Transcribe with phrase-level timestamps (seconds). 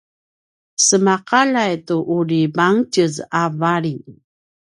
[0.85, 3.95] sema’aljay tu uri mangtjez a vali